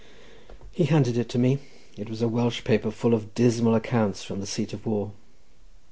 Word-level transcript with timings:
He 0.71 0.85
handed 0.85 1.15
it 1.15 1.29
to 1.29 1.37
me. 1.37 1.59
It 1.95 2.09
was 2.09 2.23
a 2.23 2.27
Welsh 2.27 2.63
paper, 2.63 2.87
and 2.87 2.95
full 2.95 3.13
of 3.13 3.35
dismal 3.35 3.75
accounts 3.75 4.23
from 4.23 4.39
the 4.39 4.47
seat 4.47 4.73
of 4.73 4.87
war. 4.87 5.11